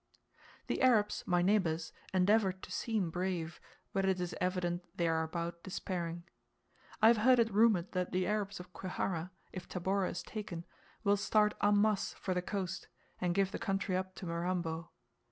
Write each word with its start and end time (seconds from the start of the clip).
The 0.65 0.81
Arabs, 0.81 1.23
my 1.27 1.43
neighbours, 1.43 1.93
endeavour 2.11 2.53
to 2.53 2.71
seem 2.71 3.11
brave, 3.11 3.61
but 3.93 4.03
it 4.03 4.19
is 4.19 4.35
evident 4.41 4.83
they 4.97 5.07
are 5.07 5.21
about 5.21 5.61
despairing; 5.61 6.23
I 7.03 7.09
have 7.09 7.17
heard 7.17 7.37
it 7.37 7.53
rumoured 7.53 7.91
that 7.91 8.11
the 8.11 8.25
Arabs 8.25 8.59
of 8.59 8.73
Kwihara, 8.73 9.29
if 9.53 9.69
Tabora 9.69 10.09
is 10.09 10.23
taken, 10.23 10.65
will 11.03 11.17
start 11.17 11.53
en 11.61 11.79
masse 11.79 12.13
for 12.13 12.33
the 12.33 12.41
coast, 12.41 12.87
and 13.19 13.35
give 13.35 13.51
the 13.51 13.59
country 13.59 13.95
up 13.95 14.15
to 14.15 14.25
Mirambo. 14.25 14.89